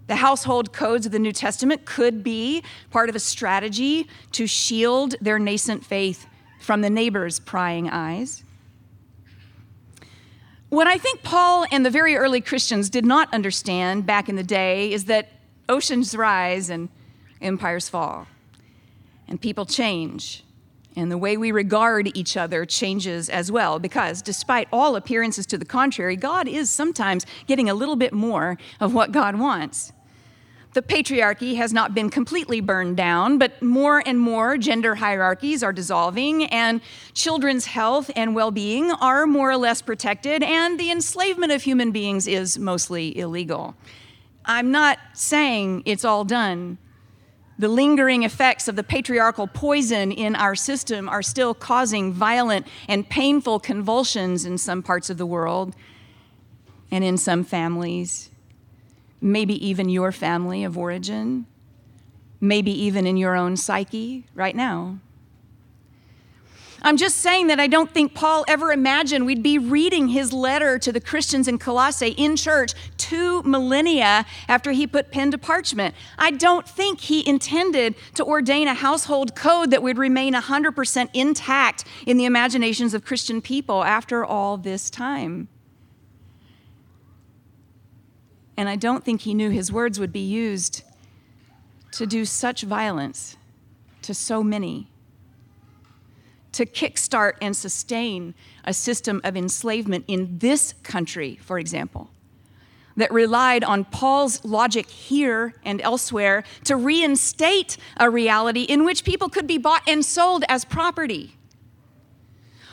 The 0.09 0.17
household 0.17 0.73
codes 0.73 1.07
of 1.07 1.13
the 1.13 1.21
New 1.21 1.31
Testament 1.31 1.85
could 1.85 2.25
be 2.25 2.65
part 2.91 3.09
of 3.09 3.15
a 3.15 3.21
strategy 3.21 4.09
to 4.33 4.49
shield 4.49 5.15
their 5.21 5.39
nascent 5.39 5.87
faith 5.87 6.27
from 6.59 6.81
the 6.81 6.91
neighbor's 6.91 7.39
prying 7.39 7.89
eyes. 7.89 8.43
What 10.71 10.87
I 10.87 10.99
think 10.99 11.25
Paul 11.25 11.67
and 11.73 11.85
the 11.85 11.91
very 11.91 12.15
early 12.15 12.41
Christians 12.41 12.91
did 12.91 13.05
not 13.05 13.33
understand 13.35 14.07
back 14.07 14.29
in 14.29 14.37
the 14.37 14.45
day 14.45 14.93
is 14.93 15.07
that 15.07 15.29
oceans 15.69 16.15
rise 16.15 16.71
and 16.71 16.89
empires 17.43 17.89
fall, 17.89 18.29
and 19.27 19.41
people 19.41 19.67
change, 19.67 20.45
and 20.95 21.11
the 21.11 21.19
way 21.19 21.37
we 21.37 21.51
regard 21.51 22.17
each 22.17 22.37
other 22.37 22.65
changes 22.65 23.29
as 23.29 23.51
well, 23.51 23.81
because 23.81 24.23
despite 24.23 24.69
all 24.73 24.95
appearances 24.95 25.45
to 25.47 25.59
the 25.59 25.65
contrary, 25.65 26.15
God 26.15 26.47
is 26.47 26.71
sometimes 26.71 27.27
getting 27.49 27.69
a 27.69 27.75
little 27.75 27.97
bit 27.97 28.13
more 28.13 28.57
of 28.79 28.95
what 28.95 29.11
God 29.11 29.41
wants. 29.41 29.93
The 30.73 30.83
patriarchy 30.83 31.57
has 31.57 31.73
not 31.73 31.95
been 31.95 32.11
completely 32.11 32.61
burned 32.61 32.97
down, 32.97 33.39
but 33.39 33.61
more 33.61 34.05
and 34.07 34.21
more 34.21 34.57
gender 34.57 34.95
hierarchies 34.95 35.65
are 35.65 35.73
dissolving, 35.73 36.45
and 36.45 36.81
children's 37.13 37.67
health 37.67 38.09
and 38.15 38.37
well 38.37 38.53
being 38.53 38.93
are 38.93 39.27
more 39.27 39.51
or 39.51 39.57
less 39.57 39.83
protected, 39.83 40.45
and 40.45 40.79
the 40.79 40.93
enslavement 40.93 41.51
of 41.51 41.65
human 41.65 41.91
beings 41.91 42.29
is 42.29 42.57
mostly 42.57 43.19
illegal. 43.19 43.75
I'm 44.45 44.71
not 44.71 44.99
saying 45.13 45.83
it's 45.87 46.05
all 46.05 46.25
done. 46.25 46.79
The 47.59 47.69
lingering 47.69 48.23
effects 48.23 48.69
of 48.69 48.77
the 48.77 48.85
patriarchal 48.85 49.49
poison 49.49 50.13
in 50.13 50.37
our 50.37 50.55
system 50.55 51.09
are 51.09 51.21
still 51.21 51.53
causing 51.53 52.13
violent 52.13 52.67
and 52.89 53.09
painful 53.09 53.59
convulsions 53.59 54.45
in 54.45 54.57
some 54.57 54.85
parts 54.85 55.11
of 55.11 55.19
the 55.19 55.27
world 55.27 55.75
and 56.93 57.03
in 57.03 57.19
some 57.19 57.43
families 57.43 58.30
maybe 59.21 59.67
even 59.67 59.89
your 59.89 60.13
family 60.13 60.65
of 60.65 60.79
origin, 60.79 61.47
maybe 62.41 62.73
even 62.73 63.07
in 63.07 63.17
your 63.17 63.37
own 63.37 63.57
psyche 63.57 64.27
right 64.35 64.57
now. 64.57 64.99
I'm 66.83 66.97
just 66.97 67.19
saying 67.19 67.49
that 67.49 67.61
I 67.61 67.67
don't 67.67 67.91
think 67.91 68.15
Paul 68.15 68.45
ever 68.49 68.73
imagined 68.73 69.27
we'd 69.27 69.43
be 69.43 69.59
reading 69.59 70.09
his 70.09 70.33
letter 70.33 70.79
to 70.79 70.91
the 70.91 71.01
Christians 71.01 71.47
in 71.47 71.59
Colossae 71.59 72.15
in 72.17 72.37
church 72.37 72.73
two 72.97 73.43
millennia 73.43 74.25
after 74.49 74.73
he 74.73 74.87
put 74.87 75.11
pen 75.11 75.31
to 75.33 75.39
parchment. 75.39 75.95
I 76.19 76.31
don't 76.31 76.67
think 76.67 77.01
he 77.01 77.27
intended 77.29 77.97
to 78.15 78.25
ordain 78.25 78.67
a 78.67 78.75
household 78.75 79.37
code 79.37 79.71
that 79.73 79.83
would 79.83 79.99
remain 79.99 80.33
100% 80.33 81.11
intact 81.13 81.85
in 82.07 82.17
the 82.17 82.25
imaginations 82.25 82.95
of 82.95 83.05
Christian 83.05 83.43
people 83.43 83.85
after 83.85 84.25
all 84.25 84.57
this 84.57 84.89
time. 84.89 85.49
And 88.57 88.69
I 88.69 88.77
don't 88.77 89.05
think 89.05 89.23
he 89.23 89.35
knew 89.35 89.51
his 89.51 89.73
words 89.73 89.99
would 89.99 90.13
be 90.13 90.21
used 90.21 90.83
to 91.93 92.07
do 92.07 92.25
such 92.25 92.63
violence 92.63 93.37
to 94.03 94.15
so 94.15 94.43
many 94.43 94.89
to 96.53 96.67
kickstart 96.67 97.35
and 97.41 97.57
sustain 97.57 98.35
a 98.65 98.75
system 98.75 99.21
of 99.25 99.37
enslavement 99.37 100.05
in 100.09 100.39
this 100.39 100.75
country, 100.83 101.39
for 101.43 101.59
example, 101.59 102.11
that 102.97 103.13
relied 103.13 103.63
on 103.63 103.85
Paul's 103.85 104.45
logic 104.45 104.89
here 104.89 105.55
and 105.65 105.81
elsewhere 105.81 106.43
to 106.65 106.77
reinstate 106.77 107.77
a 107.99 108.11
reality 108.11 108.63
in 108.63 108.85
which 108.85 109.05
people 109.05 109.29
could 109.29 109.47
be 109.47 109.59
bought 109.59 109.83
and 109.89 110.05
sold 110.05 110.45
as 110.49 110.65
property. 110.65 111.37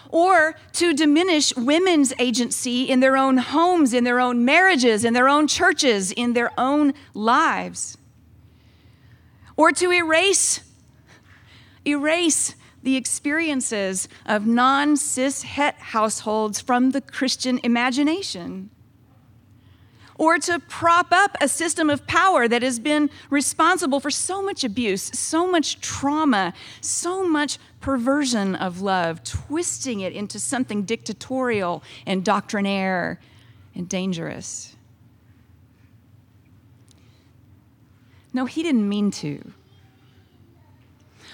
Or 0.10 0.56
to 0.74 0.94
diminish 0.94 1.56
women's 1.56 2.14
agency 2.20 2.84
in 2.84 3.00
their 3.00 3.18
own 3.18 3.38
homes, 3.38 3.94
in 3.94 4.04
their 4.04 4.20
own 4.20 4.46
marriages, 4.46 5.04
in 5.04 5.14
their 5.14 5.28
own 5.28 5.48
churches, 5.48 6.12
in 6.12 6.34
their 6.34 6.52
own 6.58 6.94
lives. 7.14 7.98
Or 9.58 9.72
to 9.72 9.92
erase, 9.92 10.62
erase 11.86 12.56
the 12.84 12.96
experiences 12.96 14.08
of 14.26 14.46
non 14.46 14.96
cis 14.96 15.44
het 15.44 15.76
households 15.76 16.62
from 16.62 16.92
the 16.92 17.02
Christian 17.02 17.60
imagination. 17.64 18.70
Or 20.18 20.40
to 20.40 20.60
prop 20.60 21.08
up 21.12 21.38
a 21.42 21.48
system 21.48 21.90
of 21.90 22.08
power 22.08 22.48
that 22.48 22.64
has 22.64 22.80
been 22.80 23.10
responsible 23.30 24.00
for 24.00 24.10
so 24.10 24.42
much 24.42 24.64
abuse, 24.64 25.04
so 25.14 25.46
much 25.46 25.80
trauma, 25.80 26.54
so 26.82 27.28
much 27.28 27.60
perversion 27.80 28.56
of 28.56 28.82
love, 28.82 29.24
twisting 29.24 30.02
it 30.02 30.14
into 30.14 30.40
something 30.40 30.84
dictatorial 30.84 31.84
and 32.06 32.24
doctrinaire 32.24 33.20
and 33.76 33.88
dangerous. 33.88 34.76
No, 38.34 38.46
he 38.46 38.64
didn't 38.64 38.88
mean 38.88 39.12
to. 39.12 39.54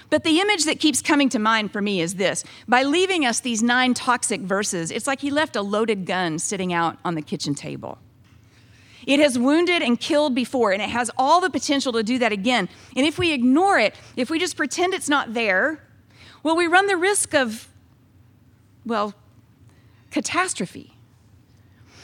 But 0.10 0.24
the 0.24 0.40
image 0.40 0.66
that 0.66 0.80
keeps 0.80 1.02
coming 1.02 1.28
to 1.30 1.40
mind 1.40 1.72
for 1.72 1.82
me 1.82 2.00
is 2.00 2.16
this 2.16 2.44
by 2.68 2.84
leaving 2.84 3.26
us 3.26 3.40
these 3.40 3.64
nine 3.64 3.96
toxic 3.96 4.42
verses, 4.42 4.92
it's 4.92 5.08
like 5.08 5.22
he 5.22 5.32
left 5.32 5.56
a 5.56 5.62
loaded 5.62 6.06
gun 6.06 6.38
sitting 6.38 6.72
out 6.72 6.98
on 7.04 7.16
the 7.16 7.22
kitchen 7.22 7.56
table. 7.56 7.98
It 9.08 9.20
has 9.20 9.38
wounded 9.38 9.82
and 9.82 10.00
killed 10.00 10.36
before, 10.36 10.72
and 10.72 10.82
it 10.82 10.90
has 10.90 11.10
all 11.18 11.42
the 11.42 11.50
potential 11.50 11.92
to 11.94 12.04
do 12.04 12.20
that 12.20 12.32
again. 12.32 12.70
And 12.96 13.06
if 13.06 13.18
we 13.18 13.34
ignore 13.34 13.80
it, 13.80 13.96
if 14.16 14.30
we 14.30 14.40
just 14.40 14.56
pretend 14.56 14.94
it's 14.94 15.10
not 15.10 15.34
there, 15.34 15.82
well, 16.44 16.56
we 16.56 16.68
run 16.68 16.88
the 16.88 16.98
risk 16.98 17.34
of, 17.34 17.68
well, 18.86 19.14
catastrophe 20.12 20.94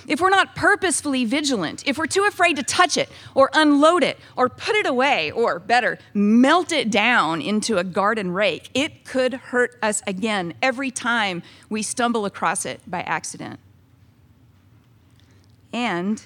if 0.10 0.20
we're 0.20 0.30
not 0.30 0.56
purposefully 0.56 1.24
vigilant, 1.24 1.88
if 1.88 2.00
we're 2.00 2.08
too 2.08 2.26
afraid 2.28 2.56
to 2.56 2.64
touch 2.64 2.98
it 2.98 3.10
or 3.36 3.52
unload 3.54 4.04
it 4.04 4.18
or 4.36 4.50
put 4.50 4.76
it 4.76 4.88
away, 4.88 5.30
or 5.30 5.60
better, 5.60 6.00
melt 6.16 6.72
it 6.72 6.90
down 6.90 7.42
into 7.42 7.78
a 7.78 7.84
garden 7.84 8.32
rake, 8.32 8.72
it 8.74 9.06
could 9.06 9.34
hurt 9.34 9.78
us 9.84 10.02
again 10.08 10.56
every 10.64 10.90
time 10.90 11.44
we 11.70 11.84
stumble 11.84 12.26
across 12.26 12.66
it 12.66 12.82
by 12.88 13.02
accident. 13.02 13.60
And 15.72 16.26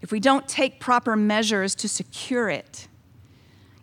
if 0.00 0.12
we 0.12 0.20
don't 0.20 0.46
take 0.46 0.78
proper 0.78 1.16
measures 1.16 1.74
to 1.74 1.88
secure 1.88 2.48
it, 2.48 2.86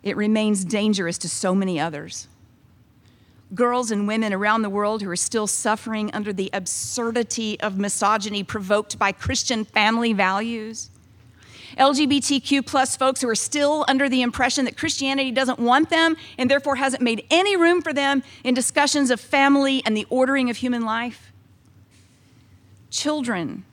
it 0.02 0.16
remains 0.16 0.64
dangerous 0.64 1.18
to 1.18 1.28
so 1.28 1.54
many 1.54 1.78
others 1.78 2.28
girls 3.54 3.90
and 3.90 4.08
women 4.08 4.32
around 4.32 4.62
the 4.62 4.70
world 4.70 5.02
who 5.02 5.10
are 5.10 5.16
still 5.16 5.46
suffering 5.46 6.10
under 6.12 6.32
the 6.32 6.50
absurdity 6.52 7.58
of 7.60 7.78
misogyny 7.78 8.42
provoked 8.42 8.98
by 8.98 9.12
Christian 9.12 9.64
family 9.64 10.12
values. 10.12 10.90
LGBTQ 11.78 12.64
plus 12.66 12.96
folks 12.96 13.20
who 13.20 13.28
are 13.28 13.34
still 13.34 13.84
under 13.86 14.08
the 14.08 14.22
impression 14.22 14.64
that 14.64 14.76
Christianity 14.76 15.30
doesn't 15.30 15.58
want 15.58 15.90
them 15.90 16.16
and 16.38 16.50
therefore 16.50 16.76
hasn't 16.76 17.02
made 17.02 17.26
any 17.30 17.56
room 17.56 17.82
for 17.82 17.92
them 17.92 18.22
in 18.42 18.54
discussions 18.54 19.10
of 19.10 19.20
family 19.20 19.82
and 19.84 19.96
the 19.96 20.06
ordering 20.08 20.48
of 20.48 20.56
human 20.56 20.84
life. 20.84 21.32
Children 22.90 23.64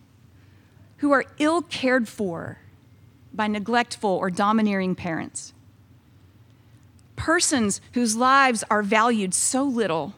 who 0.97 1.11
are 1.11 1.25
ill 1.39 1.61
cared 1.61 2.09
for 2.09 2.59
by 3.33 3.47
neglectful 3.47 4.09
or 4.09 4.29
domineering 4.29 4.95
parents 4.95 5.53
persons 7.15 7.81
whose 7.93 8.15
lives 8.15 8.63
are 8.69 8.83
valued 8.83 9.33
so 9.33 9.63
little 9.63 10.13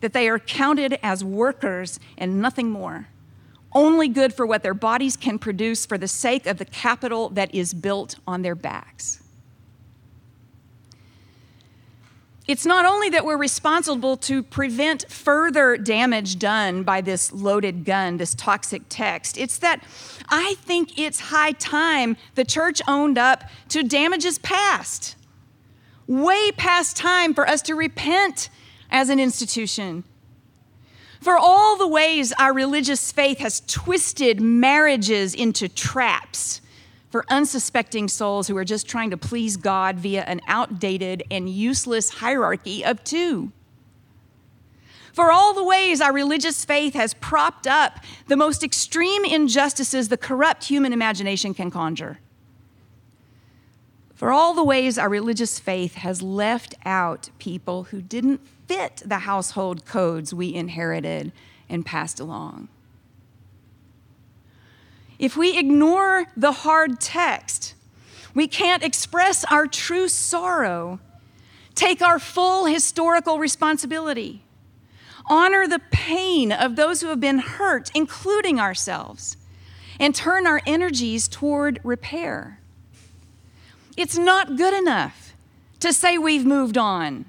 that 0.00 0.12
they 0.12 0.28
are 0.28 0.38
counted 0.38 0.98
as 1.02 1.24
workers 1.24 1.98
and 2.18 2.40
nothing 2.40 2.70
more, 2.70 3.08
only 3.72 4.08
good 4.08 4.34
for 4.34 4.44
what 4.46 4.62
their 4.62 4.74
bodies 4.74 5.16
can 5.16 5.38
produce 5.38 5.86
for 5.86 5.96
the 5.96 6.08
sake 6.08 6.46
of 6.46 6.58
the 6.58 6.64
capital 6.64 7.30
that 7.30 7.54
is 7.54 7.72
built 7.72 8.16
on 8.26 8.42
their 8.42 8.54
backs. 8.54 9.22
It's 12.46 12.66
not 12.66 12.84
only 12.84 13.08
that 13.08 13.24
we're 13.24 13.38
responsible 13.38 14.18
to 14.18 14.42
prevent 14.42 15.10
further 15.10 15.78
damage 15.78 16.38
done 16.38 16.82
by 16.82 17.00
this 17.00 17.32
loaded 17.32 17.86
gun, 17.86 18.18
this 18.18 18.34
toxic 18.34 18.82
text, 18.90 19.38
it's 19.38 19.56
that 19.58 19.82
I 20.28 20.56
think 20.58 20.98
it's 20.98 21.20
high 21.20 21.52
time 21.52 22.18
the 22.34 22.44
church 22.44 22.82
owned 22.86 23.16
up 23.16 23.44
to 23.70 23.82
damages 23.82 24.36
past 24.38 25.16
way 26.06 26.50
past 26.52 26.96
time 26.96 27.34
for 27.34 27.48
us 27.48 27.62
to 27.62 27.74
repent 27.74 28.48
as 28.90 29.08
an 29.08 29.18
institution. 29.18 30.04
For 31.20 31.38
all 31.38 31.76
the 31.76 31.88
ways 31.88 32.32
our 32.38 32.52
religious 32.52 33.10
faith 33.10 33.38
has 33.38 33.62
twisted 33.66 34.40
marriages 34.40 35.34
into 35.34 35.68
traps 35.68 36.60
for 37.10 37.24
unsuspecting 37.30 38.08
souls 38.08 38.48
who 38.48 38.56
are 38.56 38.64
just 38.64 38.88
trying 38.88 39.10
to 39.10 39.16
please 39.16 39.56
God 39.56 39.96
via 39.96 40.22
an 40.24 40.40
outdated 40.48 41.22
and 41.30 41.48
useless 41.48 42.10
hierarchy 42.10 42.84
of 42.84 43.02
two. 43.04 43.52
For 45.12 45.30
all 45.30 45.54
the 45.54 45.62
ways 45.62 46.00
our 46.00 46.12
religious 46.12 46.64
faith 46.64 46.94
has 46.94 47.14
propped 47.14 47.68
up 47.68 48.00
the 48.26 48.36
most 48.36 48.64
extreme 48.64 49.24
injustices 49.24 50.08
the 50.08 50.16
corrupt 50.16 50.64
human 50.64 50.92
imagination 50.92 51.54
can 51.54 51.70
conjure 51.70 52.18
for 54.24 54.32
all 54.32 54.54
the 54.54 54.64
ways 54.64 54.96
our 54.96 55.10
religious 55.10 55.58
faith 55.58 55.96
has 55.96 56.22
left 56.22 56.74
out 56.86 57.28
people 57.38 57.84
who 57.84 58.00
didn't 58.00 58.40
fit 58.66 59.02
the 59.04 59.18
household 59.18 59.84
codes 59.84 60.32
we 60.32 60.54
inherited 60.54 61.30
and 61.68 61.84
passed 61.84 62.18
along. 62.18 62.68
If 65.18 65.36
we 65.36 65.58
ignore 65.58 66.24
the 66.34 66.52
hard 66.52 67.02
text, 67.02 67.74
we 68.32 68.48
can't 68.48 68.82
express 68.82 69.44
our 69.44 69.66
true 69.66 70.08
sorrow, 70.08 71.00
take 71.74 72.00
our 72.00 72.18
full 72.18 72.64
historical 72.64 73.38
responsibility, 73.38 74.42
honor 75.26 75.68
the 75.68 75.82
pain 75.90 76.50
of 76.50 76.76
those 76.76 77.02
who 77.02 77.08
have 77.08 77.20
been 77.20 77.40
hurt, 77.40 77.90
including 77.94 78.58
ourselves, 78.58 79.36
and 80.00 80.14
turn 80.14 80.46
our 80.46 80.62
energies 80.64 81.28
toward 81.28 81.78
repair. 81.84 82.58
It's 83.96 84.18
not 84.18 84.56
good 84.56 84.74
enough 84.74 85.34
to 85.80 85.92
say 85.92 86.18
we've 86.18 86.46
moved 86.46 86.76
on, 86.76 87.26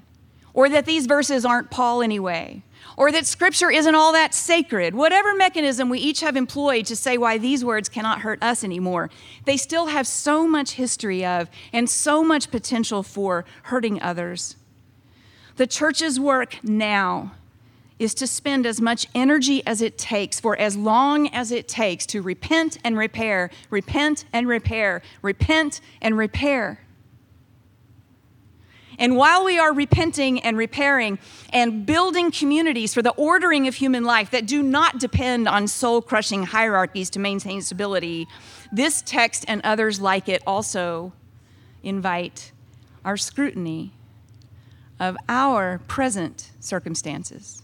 or 0.52 0.68
that 0.68 0.86
these 0.86 1.06
verses 1.06 1.44
aren't 1.44 1.70
Paul 1.70 2.02
anyway, 2.02 2.62
or 2.96 3.12
that 3.12 3.26
scripture 3.26 3.70
isn't 3.70 3.94
all 3.94 4.12
that 4.12 4.34
sacred. 4.34 4.94
Whatever 4.94 5.34
mechanism 5.34 5.88
we 5.90 5.98
each 5.98 6.20
have 6.20 6.36
employed 6.36 6.86
to 6.86 6.96
say 6.96 7.18
why 7.18 7.38
these 7.38 7.64
words 7.64 7.88
cannot 7.88 8.22
hurt 8.22 8.42
us 8.42 8.64
anymore, 8.64 9.10
they 9.44 9.56
still 9.56 9.86
have 9.86 10.06
so 10.06 10.48
much 10.48 10.72
history 10.72 11.24
of 11.24 11.48
and 11.72 11.88
so 11.88 12.24
much 12.24 12.50
potential 12.50 13.02
for 13.02 13.44
hurting 13.64 14.00
others. 14.00 14.56
The 15.56 15.66
church's 15.66 16.18
work 16.18 16.58
now 16.62 17.32
is 17.98 18.14
to 18.14 18.26
spend 18.26 18.66
as 18.66 18.80
much 18.80 19.06
energy 19.14 19.66
as 19.66 19.80
it 19.80 19.96
takes 19.96 20.38
for 20.38 20.56
as 20.58 20.76
long 20.76 21.28
as 21.28 21.50
it 21.50 21.66
takes 21.66 22.04
to 22.06 22.20
repent 22.20 22.78
and 22.84 22.96
repair, 22.96 23.50
repent 23.70 24.24
and 24.32 24.46
repair, 24.46 25.02
repent 25.22 25.80
and 26.02 26.16
repair. 26.16 26.80
And 28.98 29.16
while 29.16 29.44
we 29.44 29.58
are 29.58 29.74
repenting 29.74 30.40
and 30.40 30.56
repairing 30.56 31.18
and 31.52 31.84
building 31.84 32.30
communities 32.30 32.94
for 32.94 33.02
the 33.02 33.10
ordering 33.10 33.68
of 33.68 33.74
human 33.74 34.04
life 34.04 34.30
that 34.30 34.46
do 34.46 34.62
not 34.62 34.98
depend 34.98 35.48
on 35.48 35.68
soul 35.68 36.00
crushing 36.00 36.44
hierarchies 36.44 37.10
to 37.10 37.18
maintain 37.18 37.60
stability, 37.60 38.26
this 38.72 39.02
text 39.02 39.44
and 39.48 39.60
others 39.64 40.00
like 40.00 40.28
it 40.28 40.42
also 40.46 41.12
invite 41.82 42.52
our 43.04 43.16
scrutiny 43.16 43.92
of 44.98 45.16
our 45.28 45.78
present 45.86 46.50
circumstances 46.58 47.62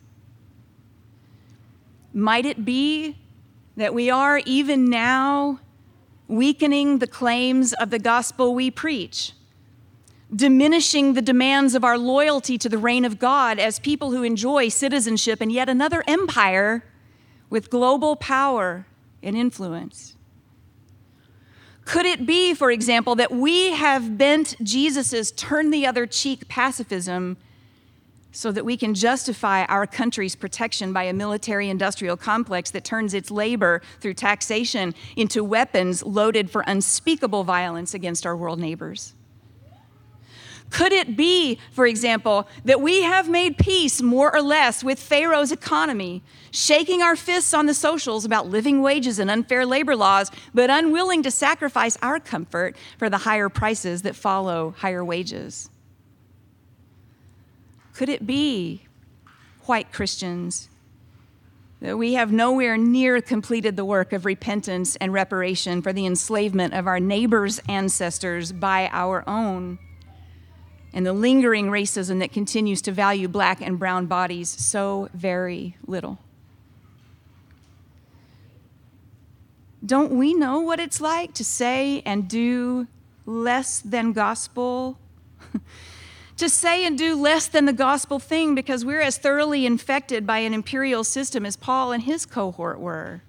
Might 2.14 2.46
it 2.46 2.64
be 2.64 3.16
that 3.76 3.94
we 3.94 4.10
are 4.10 4.38
even 4.44 4.90
now 4.90 5.60
weakening 6.28 6.98
the 6.98 7.06
claims 7.06 7.72
of 7.74 7.90
the 7.90 7.98
gospel 7.98 8.54
we 8.54 8.70
preach? 8.70 9.32
diminishing 10.34 11.12
the 11.12 11.22
demands 11.22 11.74
of 11.74 11.84
our 11.84 11.98
loyalty 11.98 12.56
to 12.56 12.68
the 12.68 12.78
reign 12.78 13.04
of 13.04 13.18
God 13.18 13.58
as 13.58 13.78
people 13.78 14.12
who 14.12 14.22
enjoy 14.22 14.68
citizenship 14.68 15.42
in 15.42 15.50
yet 15.50 15.68
another 15.68 16.02
empire 16.06 16.84
with 17.50 17.70
global 17.70 18.16
power 18.16 18.86
and 19.22 19.36
influence? 19.36 20.16
Could 21.84 22.06
it 22.06 22.24
be, 22.26 22.54
for 22.54 22.70
example, 22.70 23.14
that 23.16 23.30
we 23.30 23.72
have 23.72 24.16
bent 24.16 24.56
Jesus' 24.62 25.32
turn 25.32 25.70
the 25.70 25.86
other 25.86 26.06
cheek 26.06 26.48
pacifism 26.48 27.36
so 28.32 28.50
that 28.50 28.64
we 28.64 28.76
can 28.76 28.94
justify 28.94 29.64
our 29.66 29.86
country's 29.86 30.34
protection 30.34 30.92
by 30.92 31.04
a 31.04 31.12
military 31.12 31.68
industrial 31.68 32.16
complex 32.16 32.70
that 32.70 32.84
turns 32.84 33.14
its 33.14 33.30
labor 33.30 33.82
through 34.00 34.14
taxation 34.14 34.94
into 35.16 35.44
weapons 35.44 36.02
loaded 36.02 36.50
for 36.50 36.64
unspeakable 36.66 37.44
violence 37.44 37.94
against 37.94 38.26
our 38.26 38.36
world 38.36 38.58
neighbors? 38.58 39.14
Could 40.72 40.92
it 40.94 41.18
be, 41.18 41.58
for 41.70 41.86
example, 41.86 42.48
that 42.64 42.80
we 42.80 43.02
have 43.02 43.28
made 43.28 43.58
peace 43.58 44.00
more 44.00 44.34
or 44.34 44.40
less 44.40 44.82
with 44.82 44.98
Pharaoh's 44.98 45.52
economy, 45.52 46.22
shaking 46.50 47.02
our 47.02 47.14
fists 47.14 47.52
on 47.52 47.66
the 47.66 47.74
socials 47.74 48.24
about 48.24 48.48
living 48.48 48.80
wages 48.80 49.18
and 49.18 49.30
unfair 49.30 49.66
labor 49.66 49.94
laws, 49.94 50.30
but 50.54 50.70
unwilling 50.70 51.22
to 51.24 51.30
sacrifice 51.30 51.98
our 52.00 52.18
comfort 52.18 52.74
for 52.96 53.10
the 53.10 53.18
higher 53.18 53.50
prices 53.50 54.00
that 54.00 54.16
follow 54.16 54.74
higher 54.78 55.04
wages? 55.04 55.68
Could 57.94 58.08
it 58.08 58.26
be, 58.26 58.86
white 59.64 59.92
Christians, 59.92 60.68
that 61.80 61.96
we 61.96 62.14
have 62.14 62.32
nowhere 62.32 62.76
near 62.76 63.20
completed 63.20 63.76
the 63.76 63.84
work 63.84 64.12
of 64.12 64.24
repentance 64.24 64.96
and 64.96 65.12
reparation 65.12 65.82
for 65.82 65.92
the 65.92 66.06
enslavement 66.06 66.74
of 66.74 66.86
our 66.86 67.00
neighbors' 67.00 67.60
ancestors 67.68 68.52
by 68.52 68.88
our 68.92 69.28
own? 69.28 69.78
and 70.92 71.06
the 71.06 71.12
lingering 71.12 71.68
racism 71.68 72.18
that 72.18 72.32
continues 72.32 72.82
to 72.82 72.92
value 72.92 73.28
black 73.28 73.60
and 73.60 73.78
brown 73.78 74.06
bodies 74.06 74.48
so 74.48 75.08
very 75.14 75.76
little. 75.86 76.18
Don't 79.84 80.12
we 80.12 80.34
know 80.34 80.60
what 80.60 80.78
it's 80.78 81.00
like 81.00 81.34
to 81.34 81.44
say 81.44 82.02
and 82.06 82.28
do 82.28 82.86
less 83.26 83.80
than 83.80 84.12
gospel? 84.12 84.98
to 86.42 86.48
say 86.48 86.84
and 86.84 86.98
do 86.98 87.14
less 87.14 87.46
than 87.46 87.66
the 87.66 87.72
gospel 87.72 88.18
thing 88.18 88.56
because 88.56 88.84
we're 88.84 89.00
as 89.00 89.16
thoroughly 89.16 89.64
infected 89.64 90.26
by 90.26 90.38
an 90.38 90.52
imperial 90.52 91.04
system 91.04 91.46
as 91.46 91.54
Paul 91.54 91.92
and 91.92 92.02
his 92.02 92.26
cohort 92.26 92.80
were. 92.80 93.22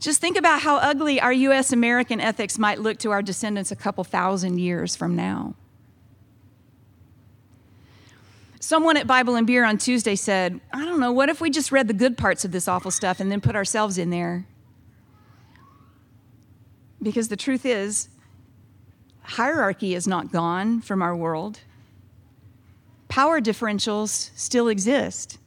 Just 0.00 0.20
think 0.20 0.36
about 0.36 0.62
how 0.62 0.78
ugly 0.78 1.20
our 1.20 1.32
US 1.32 1.72
American 1.72 2.20
ethics 2.20 2.58
might 2.58 2.80
look 2.80 2.98
to 2.98 3.12
our 3.12 3.22
descendants 3.22 3.70
a 3.70 3.76
couple 3.76 4.02
thousand 4.02 4.58
years 4.58 4.96
from 4.96 5.14
now. 5.14 5.54
Someone 8.58 8.96
at 8.96 9.06
Bible 9.06 9.36
and 9.36 9.46
Beer 9.46 9.64
on 9.64 9.78
Tuesday 9.78 10.16
said, 10.16 10.60
I 10.72 10.84
don't 10.84 10.98
know, 10.98 11.12
what 11.12 11.28
if 11.28 11.40
we 11.40 11.48
just 11.48 11.70
read 11.70 11.86
the 11.86 11.94
good 11.94 12.18
parts 12.18 12.44
of 12.44 12.50
this 12.50 12.66
awful 12.66 12.90
stuff 12.90 13.20
and 13.20 13.30
then 13.30 13.40
put 13.40 13.54
ourselves 13.54 13.98
in 13.98 14.10
there? 14.10 14.46
Because 17.00 17.28
the 17.28 17.36
truth 17.36 17.64
is, 17.64 18.08
hierarchy 19.30 19.94
is 19.94 20.06
not 20.06 20.32
gone 20.32 20.80
from 20.80 21.02
our 21.02 21.14
world. 21.14 21.60
Power 23.08 23.40
differentials 23.40 24.30
still 24.36 24.68
exist. 24.68 25.38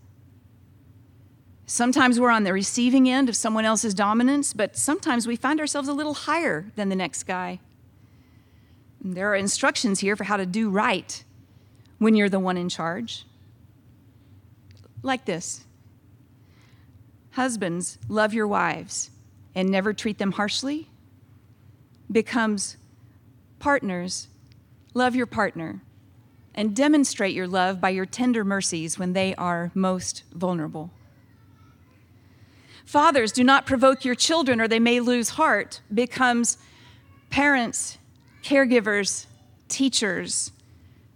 Sometimes 1.65 2.19
we're 2.19 2.29
on 2.29 2.43
the 2.43 2.53
receiving 2.53 3.09
end 3.09 3.29
of 3.29 3.35
someone 3.35 3.65
else's 3.65 3.93
dominance, 3.93 4.53
but 4.53 4.77
sometimes 4.77 5.27
we 5.27 5.35
find 5.35 5.59
ourselves 5.59 5.87
a 5.87 5.93
little 5.93 6.13
higher 6.13 6.71
than 6.75 6.89
the 6.89 6.95
next 6.95 7.23
guy. 7.23 7.59
And 9.03 9.15
there 9.15 9.29
are 9.31 9.35
instructions 9.35 9.99
here 9.99 10.15
for 10.15 10.23
how 10.23 10.37
to 10.37 10.45
do 10.45 10.69
right 10.69 11.23
when 11.99 12.15
you're 12.15 12.29
the 12.29 12.39
one 12.39 12.57
in 12.57 12.69
charge. 12.69 13.25
Like 15.01 15.25
this 15.25 15.65
Husbands, 17.31 17.97
love 18.07 18.33
your 18.33 18.47
wives 18.47 19.09
and 19.55 19.69
never 19.69 19.93
treat 19.93 20.19
them 20.19 20.33
harshly, 20.33 20.89
becomes 22.11 22.77
partners, 23.63 24.27
love 24.93 25.15
your 25.15 25.25
partner 25.25 25.81
and 26.53 26.75
demonstrate 26.75 27.33
your 27.33 27.47
love 27.47 27.79
by 27.79 27.89
your 27.89 28.05
tender 28.05 28.43
mercies 28.43 28.99
when 28.99 29.13
they 29.13 29.33
are 29.35 29.71
most 29.73 30.23
vulnerable. 30.33 30.91
Fathers, 32.85 33.31
do 33.31 33.41
not 33.41 33.65
provoke 33.65 34.03
your 34.03 34.15
children 34.15 34.59
or 34.59 34.67
they 34.67 34.79
may 34.79 34.99
lose 34.99 35.29
heart, 35.29 35.79
becomes 35.93 36.57
parents, 37.29 37.97
caregivers, 38.43 39.27
teachers, 39.69 40.51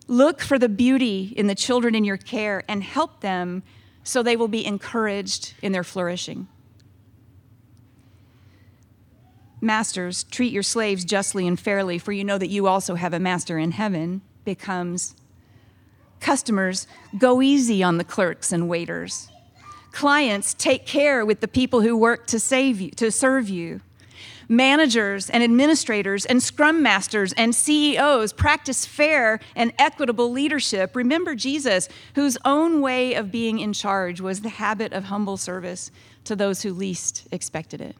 Look 0.07 0.39
for 0.39 0.57
the 0.57 0.69
beauty 0.69 1.33
in 1.35 1.47
the 1.47 1.55
children 1.55 1.93
in 1.93 2.05
your 2.05 2.15
care 2.15 2.63
and 2.69 2.81
help 2.81 3.19
them 3.19 3.63
so 4.05 4.23
they 4.23 4.37
will 4.37 4.47
be 4.47 4.65
encouraged 4.65 5.53
in 5.61 5.73
their 5.73 5.83
flourishing. 5.83 6.47
Masters, 9.67 10.23
treat 10.23 10.53
your 10.53 10.63
slaves 10.63 11.03
justly 11.03 11.45
and 11.45 11.59
fairly, 11.59 11.99
for 11.99 12.13
you 12.13 12.23
know 12.23 12.37
that 12.37 12.47
you 12.47 12.67
also 12.67 12.95
have 12.95 13.13
a 13.13 13.19
master 13.19 13.59
in 13.59 13.71
heaven, 13.71 14.21
becomes 14.45 15.13
customers, 16.21 16.87
go 17.17 17.41
easy 17.41 17.83
on 17.83 17.97
the 17.97 18.05
clerks 18.05 18.53
and 18.53 18.69
waiters. 18.69 19.27
Clients, 19.91 20.53
take 20.53 20.85
care 20.85 21.25
with 21.25 21.41
the 21.41 21.49
people 21.49 21.81
who 21.81 21.97
work 21.97 22.27
to 22.27 22.39
save 22.39 22.79
you, 22.79 22.91
to 22.91 23.11
serve 23.11 23.49
you. 23.49 23.81
Managers 24.47 25.29
and 25.29 25.43
administrators 25.43 26.25
and 26.25 26.41
scrum 26.41 26.81
masters 26.81 27.33
and 27.33 27.53
CEOs 27.53 28.31
practice 28.31 28.85
fair 28.85 29.37
and 29.53 29.73
equitable 29.77 30.31
leadership. 30.31 30.95
Remember 30.95 31.35
Jesus, 31.35 31.89
whose 32.15 32.37
own 32.45 32.79
way 32.79 33.15
of 33.15 33.31
being 33.33 33.59
in 33.59 33.73
charge 33.73 34.21
was 34.21 34.39
the 34.39 34.49
habit 34.49 34.93
of 34.93 35.03
humble 35.05 35.35
service 35.35 35.91
to 36.23 36.37
those 36.37 36.61
who 36.61 36.73
least 36.73 37.27
expected 37.33 37.81
it. 37.81 37.97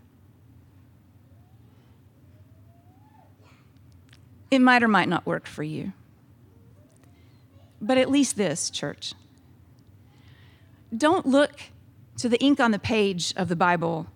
It 4.50 4.60
might 4.60 4.84
or 4.84 4.88
might 4.88 5.10
not 5.10 5.26
work 5.26 5.46
for 5.46 5.64
you. 5.64 5.94
But 7.82 7.98
at 7.98 8.10
least 8.10 8.38
this, 8.38 8.70
church. 8.70 9.14
Don't 10.96 11.26
look 11.26 11.62
to 12.18 12.30
the 12.30 12.40
ink 12.40 12.60
on 12.60 12.72
the 12.72 12.80
page 12.80 13.34
of 13.36 13.50
the 13.50 13.56
Bible 13.56 14.08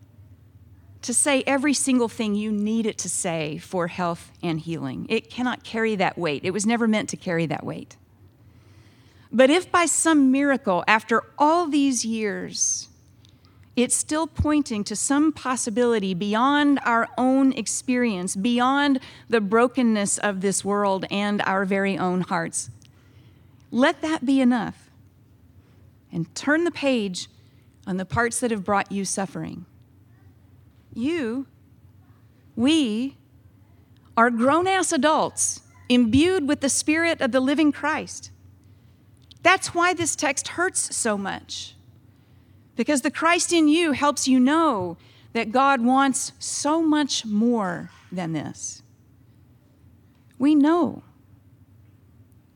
to 1.01 1.13
say 1.13 1.43
every 1.47 1.73
single 1.73 2.07
thing 2.07 2.35
you 2.35 2.51
need 2.51 2.85
it 2.85 2.97
to 2.99 3.09
say 3.09 3.57
for 3.57 3.87
health 3.87 4.31
and 4.41 4.59
healing. 4.59 5.05
It 5.09 5.29
cannot 5.29 5.63
carry 5.63 5.95
that 5.95 6.17
weight. 6.17 6.43
It 6.43 6.51
was 6.51 6.65
never 6.65 6.87
meant 6.87 7.09
to 7.09 7.17
carry 7.17 7.45
that 7.47 7.65
weight. 7.65 7.97
But 9.31 9.49
if 9.49 9.71
by 9.71 9.85
some 9.85 10.31
miracle, 10.31 10.83
after 10.87 11.23
all 11.37 11.67
these 11.67 12.05
years, 12.05 12.89
it's 13.75 13.95
still 13.95 14.27
pointing 14.27 14.83
to 14.83 14.95
some 14.95 15.31
possibility 15.31 16.13
beyond 16.13 16.79
our 16.85 17.07
own 17.17 17.53
experience, 17.53 18.35
beyond 18.35 18.99
the 19.29 19.41
brokenness 19.41 20.17
of 20.17 20.41
this 20.41 20.65
world 20.65 21.05
and 21.09 21.41
our 21.43 21.63
very 21.65 21.97
own 21.97 22.21
hearts, 22.21 22.69
let 23.71 24.01
that 24.01 24.25
be 24.25 24.41
enough. 24.41 24.89
And 26.11 26.33
turn 26.35 26.65
the 26.65 26.71
page 26.71 27.29
on 27.87 27.95
the 27.97 28.05
parts 28.05 28.41
that 28.41 28.51
have 28.51 28.65
brought 28.65 28.91
you 28.91 29.05
suffering 29.05 29.65
you, 30.93 31.47
we, 32.55 33.17
are 34.17 34.29
grown 34.29 34.67
ass 34.67 34.91
adults 34.91 35.61
imbued 35.89 36.47
with 36.47 36.61
the 36.61 36.69
Spirit 36.69 37.21
of 37.21 37.31
the 37.31 37.39
living 37.39 37.71
Christ. 37.71 38.31
That's 39.41 39.73
why 39.73 39.93
this 39.93 40.15
text 40.15 40.49
hurts 40.49 40.95
so 40.95 41.17
much. 41.17 41.75
Because 42.81 43.01
the 43.01 43.11
Christ 43.11 43.53
in 43.53 43.67
you 43.67 43.91
helps 43.91 44.27
you 44.27 44.39
know 44.39 44.97
that 45.33 45.51
God 45.51 45.81
wants 45.81 46.31
so 46.39 46.81
much 46.81 47.27
more 47.27 47.91
than 48.11 48.33
this. 48.33 48.81
We 50.39 50.55
know. 50.55 51.03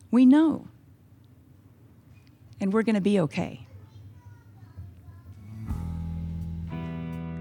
We 0.09 0.25
know. 0.25 0.67
And 2.59 2.73
we're 2.73 2.81
going 2.81 2.95
to 2.95 3.01
be 3.01 3.19
okay. 3.19 3.67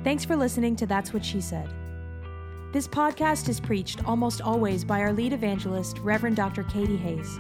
Thanks 0.05 0.27
for 0.27 0.37
listening 0.37 0.77
to 0.77 0.85
That's 0.85 1.15
What 1.15 1.25
She 1.25 1.41
Said. 1.41 1.71
This 2.75 2.87
podcast 2.87 3.49
is 3.49 3.61
preached 3.61 4.05
almost 4.05 4.43
always 4.43 4.85
by 4.85 5.01
our 5.01 5.15
lead 5.15 5.33
evangelist, 5.33 6.01
Reverend 6.01 6.37
Dr. 6.37 6.65
Katie 6.65 6.99
Hays. 6.99 7.39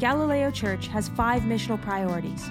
Galileo 0.00 0.50
Church 0.50 0.88
has 0.88 1.08
five 1.10 1.42
missional 1.42 1.80
priorities. 1.80 2.50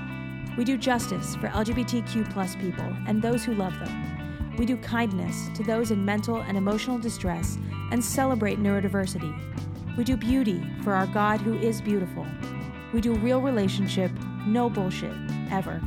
We 0.58 0.64
do 0.64 0.78
justice 0.78 1.36
for 1.36 1.48
LGBTQ 1.48 2.32
plus 2.32 2.56
people 2.56 2.92
and 3.08 3.22
those 3.22 3.44
who 3.44 3.54
love 3.54 3.78
them. 3.80 4.56
We 4.58 4.66
do 4.66 4.78
kindness 4.78 5.50
to 5.56 5.64
those 5.64 5.92
in 5.92 6.04
mental 6.04 6.42
and 6.42 6.58
emotional 6.58 6.98
distress 6.98 7.58
and 7.92 8.04
celebrate 8.04 8.60
neurodiversity. 8.60 9.98
We 9.98 10.04
do 10.04 10.18
beauty 10.18 10.64
for 10.84 10.94
our 10.94 11.08
God 11.08 11.42
who 11.42 11.58
is 11.58 11.82
beautiful. 11.82 12.26
We 12.94 13.02
do 13.02 13.14
real 13.16 13.42
relationship, 13.42 14.12
no 14.46 14.70
bullshit, 14.70 15.16
ever 15.52 15.82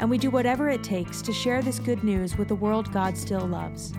and 0.00 0.10
we 0.10 0.18
do 0.18 0.30
whatever 0.30 0.68
it 0.68 0.82
takes 0.82 1.22
to 1.22 1.32
share 1.32 1.62
this 1.62 1.78
good 1.78 2.04
news 2.04 2.36
with 2.36 2.48
the 2.48 2.54
world 2.54 2.92
God 2.92 3.16
still 3.16 3.46
loves. 3.46 3.92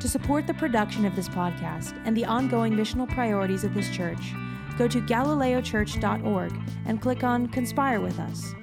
To 0.00 0.08
support 0.08 0.46
the 0.46 0.54
production 0.54 1.04
of 1.04 1.14
this 1.14 1.28
podcast 1.28 2.00
and 2.04 2.16
the 2.16 2.24
ongoing 2.24 2.72
missional 2.72 3.08
priorities 3.08 3.64
of 3.64 3.74
this 3.74 3.90
church, 3.90 4.32
go 4.76 4.88
to 4.88 5.00
galileochurch.org 5.00 6.52
and 6.86 7.00
click 7.00 7.24
on 7.24 7.46
Conspire 7.48 8.00
with 8.00 8.18
Us. 8.18 8.54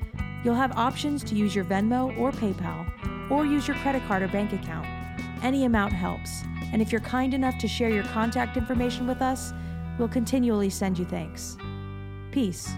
You'll 0.44 0.56
have 0.56 0.78
options 0.78 1.24
to 1.26 1.36
use 1.36 1.54
your 1.54 1.66
Venmo 1.66 2.18
or 2.18 2.32
PayPal, 2.32 3.30
or 3.30 3.46
use 3.46 3.68
your 3.68 3.78
credit 3.78 4.04
card 4.08 4.24
or 4.24 4.28
bank 4.28 4.54
account. 4.54 4.88
Any 5.44 5.66
amount 5.66 5.94
helps, 5.94 6.44
and 6.72 6.82
if 6.82 6.92
you're 6.92 7.02
kind 7.02 7.34
enough 7.34 7.58
to 7.60 7.68
share 7.68 7.90
your 7.90 8.04
contact 8.06 8.58
information 8.58 9.08
with 9.08 9.22
us, 9.22 9.54
we'll 9.98 10.08
continually 10.08 10.70
send 10.70 10.98
you 10.98 11.06
thanks. 11.06 11.58
Peace. 12.32 12.70